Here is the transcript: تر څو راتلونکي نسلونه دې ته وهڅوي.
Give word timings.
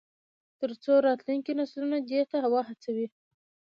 تر 0.59 0.71
څو 0.83 0.93
راتلونکي 1.07 1.51
نسلونه 1.59 1.97
دې 2.09 2.21
ته 2.31 2.37
وهڅوي. 2.53 3.07